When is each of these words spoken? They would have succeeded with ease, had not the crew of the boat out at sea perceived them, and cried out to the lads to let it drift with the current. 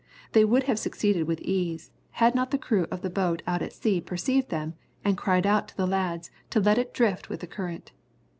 They 0.31 0.43
would 0.43 0.63
have 0.63 0.79
succeeded 0.79 1.27
with 1.27 1.39
ease, 1.41 1.91
had 2.13 2.33
not 2.33 2.49
the 2.49 2.57
crew 2.57 2.87
of 2.89 3.01
the 3.03 3.09
boat 3.11 3.43
out 3.45 3.61
at 3.61 3.71
sea 3.71 4.01
perceived 4.01 4.49
them, 4.49 4.73
and 5.05 5.15
cried 5.15 5.45
out 5.45 5.67
to 5.67 5.77
the 5.77 5.85
lads 5.85 6.31
to 6.49 6.59
let 6.59 6.79
it 6.79 6.91
drift 6.91 7.29
with 7.29 7.41
the 7.41 7.45
current. 7.45 7.91